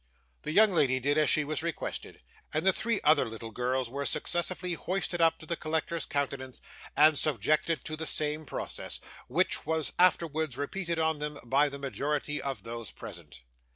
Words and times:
The 0.41 0.51
young 0.51 0.71
lady 0.73 0.99
did 0.99 1.19
as 1.19 1.29
she 1.29 1.43
was 1.43 1.61
requested, 1.61 2.21
and 2.51 2.65
the 2.65 2.73
three 2.73 2.99
other 3.03 3.25
little 3.25 3.51
girls 3.51 3.87
were 3.87 4.07
successively 4.07 4.73
hoisted 4.73 5.21
up 5.21 5.37
to 5.37 5.45
the 5.45 5.55
collector's 5.55 6.07
countenance, 6.07 6.59
and 6.97 7.19
subjected 7.19 7.85
to 7.85 7.95
the 7.95 8.07
same 8.07 8.47
process, 8.47 8.99
which 9.27 9.63
was 9.63 9.93
afterwards 9.99 10.57
repeated 10.57 10.97
on 10.97 11.19
them 11.19 11.37
by 11.45 11.69
the 11.69 11.77
majority 11.77 12.41
of 12.41 12.63
those 12.63 12.89
present. 12.89 13.41